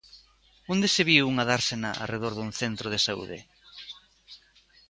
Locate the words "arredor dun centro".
2.03-2.87